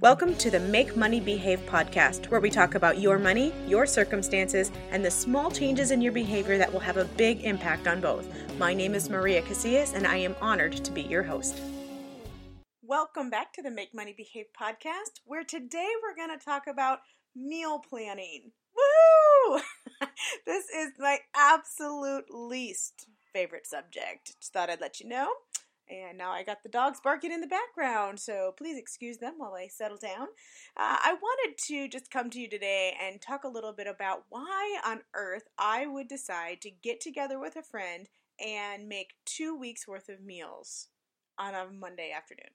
[0.00, 4.72] Welcome to the Make Money Behave podcast, where we talk about your money, your circumstances,
[4.92, 8.26] and the small changes in your behavior that will have a big impact on both.
[8.58, 11.60] My name is Maria Casillas, and I am honored to be your host.
[12.82, 17.00] Welcome back to the Make Money Behave podcast, where today we're going to talk about
[17.36, 18.52] meal planning.
[18.74, 19.60] Woo!
[20.46, 24.32] this is my absolute least favorite subject.
[24.40, 25.28] Just thought I'd let you know.
[25.90, 29.54] And now I got the dogs barking in the background, so please excuse them while
[29.54, 30.28] I settle down.
[30.76, 34.24] Uh, I wanted to just come to you today and talk a little bit about
[34.28, 38.08] why on earth I would decide to get together with a friend
[38.38, 40.88] and make two weeks worth of meals
[41.36, 42.52] on a Monday afternoon.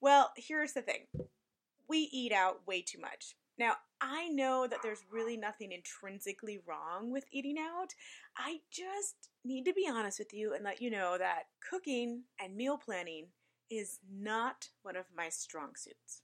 [0.00, 1.06] Well, here's the thing
[1.86, 3.34] we eat out way too much.
[3.60, 7.92] Now, I know that there's really nothing intrinsically wrong with eating out.
[8.34, 12.56] I just need to be honest with you and let you know that cooking and
[12.56, 13.26] meal planning
[13.70, 16.22] is not one of my strong suits.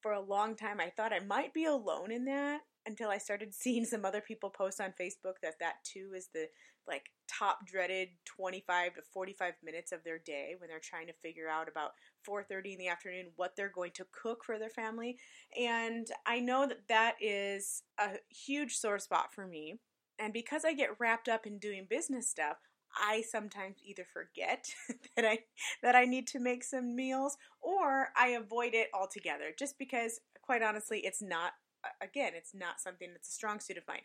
[0.00, 3.54] For a long time, I thought I might be alone in that until I started
[3.54, 6.48] seeing some other people post on Facebook that that too is the
[6.86, 11.48] like top dreaded 25 to 45 minutes of their day when they're trying to figure
[11.48, 11.92] out about
[12.28, 15.18] 4:30 in the afternoon what they're going to cook for their family.
[15.58, 19.80] And I know that that is a huge sore spot for me.
[20.18, 22.58] And because I get wrapped up in doing business stuff
[22.96, 24.68] I sometimes either forget
[25.16, 25.40] that I
[25.82, 30.62] that I need to make some meals or I avoid it altogether just because quite
[30.62, 31.52] honestly it's not
[32.00, 34.02] again it's not something that's a strong suit of mine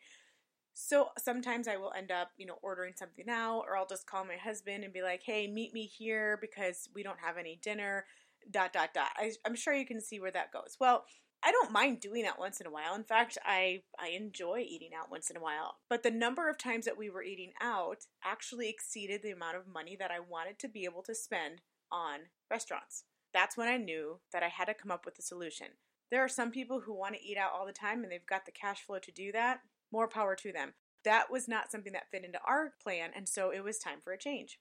[0.73, 4.23] so sometimes I will end up, you know, ordering something out, or I'll just call
[4.23, 8.05] my husband and be like, "Hey, meet me here because we don't have any dinner."
[8.49, 9.11] Dot dot dot.
[9.17, 10.77] I, I'm sure you can see where that goes.
[10.79, 11.05] Well,
[11.43, 12.95] I don't mind doing that once in a while.
[12.95, 15.77] In fact, I I enjoy eating out once in a while.
[15.89, 19.67] But the number of times that we were eating out actually exceeded the amount of
[19.67, 23.03] money that I wanted to be able to spend on restaurants.
[23.33, 25.67] That's when I knew that I had to come up with a solution.
[26.11, 28.45] There are some people who want to eat out all the time and they've got
[28.45, 30.73] the cash flow to do that more power to them.
[31.03, 34.13] That was not something that fit into our plan, and so it was time for
[34.13, 34.59] a change.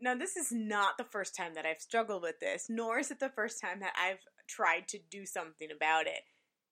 [0.00, 3.20] Now, this is not the first time that I've struggled with this, nor is it
[3.20, 6.22] the first time that I've tried to do something about it.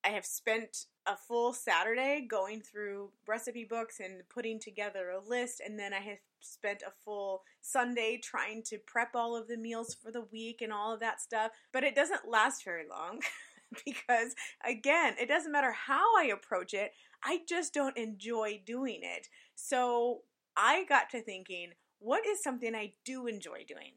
[0.05, 5.63] I have spent a full Saturday going through recipe books and putting together a list,
[5.65, 9.95] and then I have spent a full Sunday trying to prep all of the meals
[9.95, 13.21] for the week and all of that stuff, but it doesn't last very long.
[13.85, 14.35] because
[14.67, 16.93] again, it doesn't matter how I approach it,
[17.25, 19.29] I just don't enjoy doing it.
[19.55, 20.23] So
[20.57, 23.93] I got to thinking, what is something I do enjoy doing?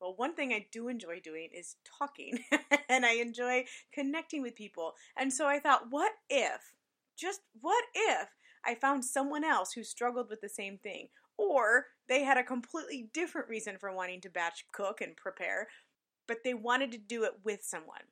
[0.00, 2.38] Well, one thing I do enjoy doing is talking,
[2.88, 4.94] and I enjoy connecting with people.
[5.16, 6.74] And so I thought, what if,
[7.16, 8.28] just what if,
[8.66, 11.08] I found someone else who struggled with the same thing?
[11.36, 15.68] Or they had a completely different reason for wanting to batch cook and prepare,
[16.26, 18.02] but they wanted to do it with someone.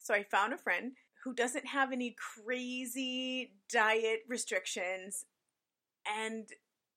[0.00, 5.26] So I found a friend who doesn't have any crazy diet restrictions
[6.18, 6.48] and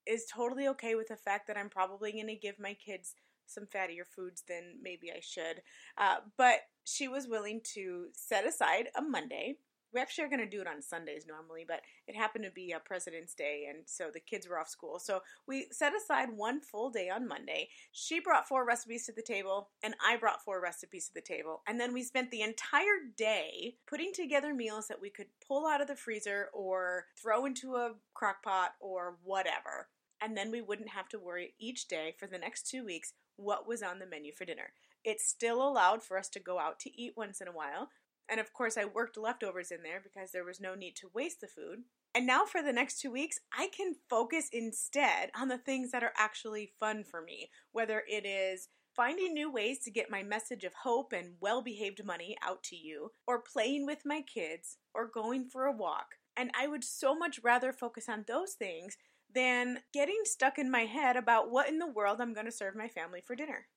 [0.07, 3.13] is totally okay with the fact that I'm probably going to give my kids
[3.45, 5.61] some fattier foods than maybe I should.
[5.97, 9.57] Uh, but she was willing to set aside a Monday
[9.93, 12.71] we actually are going to do it on Sundays normally, but it happened to be
[12.71, 14.99] a President's Day, and so the kids were off school.
[14.99, 17.69] So we set aside one full day on Monday.
[17.91, 21.61] She brought four recipes to the table, and I brought four recipes to the table.
[21.67, 25.81] And then we spent the entire day putting together meals that we could pull out
[25.81, 29.87] of the freezer or throw into a crock pot or whatever.
[30.21, 33.67] And then we wouldn't have to worry each day for the next two weeks what
[33.67, 34.71] was on the menu for dinner.
[35.03, 37.89] It still allowed for us to go out to eat once in a while,
[38.29, 41.41] and of course, I worked leftovers in there because there was no need to waste
[41.41, 41.83] the food.
[42.15, 46.03] And now for the next two weeks, I can focus instead on the things that
[46.03, 50.63] are actually fun for me, whether it is finding new ways to get my message
[50.63, 55.07] of hope and well behaved money out to you, or playing with my kids, or
[55.07, 56.15] going for a walk.
[56.37, 58.97] And I would so much rather focus on those things
[59.33, 62.75] than getting stuck in my head about what in the world I'm going to serve
[62.75, 63.67] my family for dinner.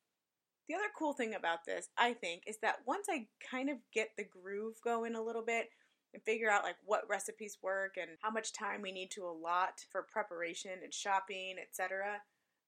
[0.69, 4.11] The other cool thing about this, I think, is that once I kind of get
[4.17, 5.69] the groove going a little bit
[6.13, 9.85] and figure out like what recipes work and how much time we need to allot
[9.91, 12.21] for preparation and shopping, etc.,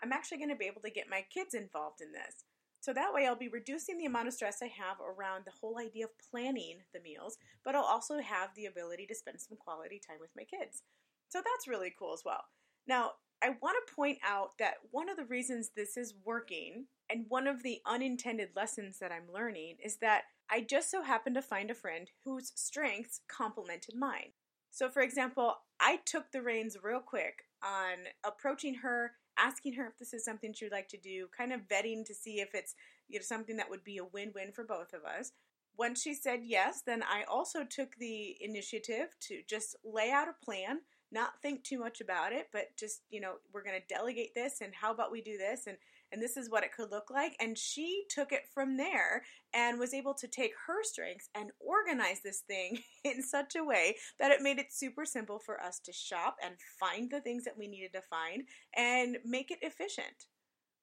[0.02, 2.44] I'm actually going to be able to get my kids involved in this.
[2.80, 5.78] So that way I'll be reducing the amount of stress I have around the whole
[5.78, 10.00] idea of planning the meals, but I'll also have the ability to spend some quality
[10.06, 10.82] time with my kids.
[11.28, 12.44] So that's really cool as well.
[12.86, 13.12] Now,
[13.42, 17.46] I want to point out that one of the reasons this is working and one
[17.46, 21.70] of the unintended lessons that I'm learning is that I just so happened to find
[21.70, 24.32] a friend whose strengths complemented mine.
[24.70, 29.98] So, for example, I took the reins real quick on approaching her, asking her if
[29.98, 32.74] this is something she would like to do, kind of vetting to see if it's
[33.08, 35.32] you know something that would be a win-win for both of us.
[35.76, 40.44] Once she said yes, then I also took the initiative to just lay out a
[40.44, 40.80] plan,
[41.10, 44.60] not think too much about it, but just, you know, we're going to delegate this
[44.60, 45.76] and how about we do this and
[46.10, 47.36] and this is what it could look like.
[47.40, 49.22] And she took it from there
[49.52, 53.96] and was able to take her strengths and organize this thing in such a way
[54.18, 57.58] that it made it super simple for us to shop and find the things that
[57.58, 58.44] we needed to find
[58.76, 60.26] and make it efficient.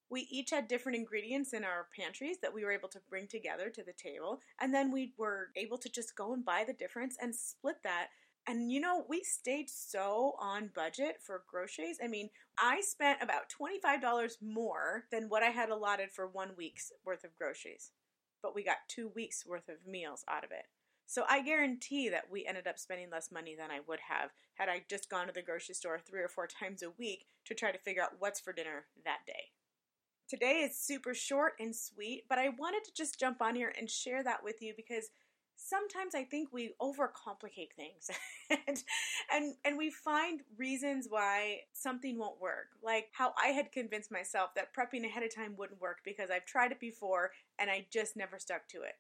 [0.10, 3.72] We each had different ingredients in our pantries that we were able to bring together
[3.72, 7.18] to the table, and then we were able to just go and buy the difference
[7.20, 8.10] and split that.
[8.48, 11.98] And you know, we stayed so on budget for groceries.
[12.04, 16.92] I mean, I spent about $25 more than what I had allotted for one week's
[17.04, 17.92] worth of groceries,
[18.44, 20.66] but we got two weeks' worth of meals out of it.
[21.08, 24.70] So I guarantee that we ended up spending less money than I would have had
[24.70, 27.72] I just gone to the grocery store three or four times a week to try
[27.72, 29.52] to figure out what's for dinner that day.
[30.28, 33.90] Today is super short and sweet, but I wanted to just jump on here and
[33.90, 35.10] share that with you because
[35.56, 38.10] sometimes I think we overcomplicate things
[38.50, 38.84] and,
[39.32, 42.68] and and we find reasons why something won't work.
[42.84, 46.46] Like how I had convinced myself that prepping ahead of time wouldn't work because I've
[46.46, 48.96] tried it before and I just never stuck to it.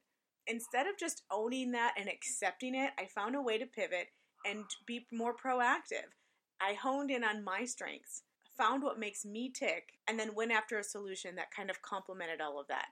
[0.48, 4.08] Instead of just owning that and accepting it, I found a way to pivot
[4.46, 6.14] and be more proactive.
[6.62, 8.24] I honed in on my strengths
[8.58, 12.42] found what makes me tick, and then went after a solution that kind of complemented
[12.42, 12.88] all of that.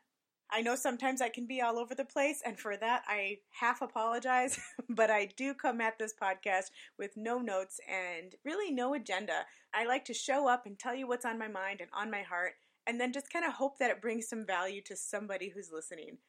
[0.55, 3.81] I know sometimes I can be all over the place, and for that I half
[3.81, 4.59] apologize,
[4.89, 6.65] but I do come at this podcast
[6.99, 9.45] with no notes and really no agenda.
[9.73, 12.21] I like to show up and tell you what's on my mind and on my
[12.21, 12.53] heart,
[12.85, 16.19] and then just kind of hope that it brings some value to somebody who's listening.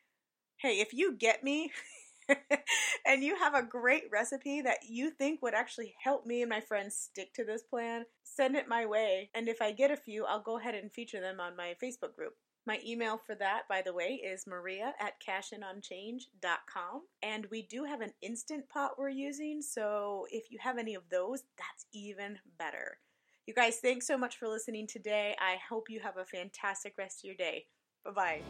[0.56, 1.70] Hey, if you get me,
[3.06, 6.60] and you have a great recipe that you think would actually help me and my
[6.60, 9.30] friends stick to this plan, send it my way.
[9.34, 12.14] And if I get a few, I'll go ahead and feature them on my Facebook
[12.14, 12.34] group.
[12.66, 17.02] My email for that, by the way, is maria at cashingonchange.com.
[17.22, 21.02] And we do have an instant pot we're using, so if you have any of
[21.10, 22.98] those, that's even better.
[23.46, 25.36] You guys, thanks so much for listening today.
[25.38, 27.66] I hope you have a fantastic rest of your day.
[28.02, 28.40] Bye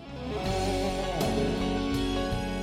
[2.32, 2.54] bye.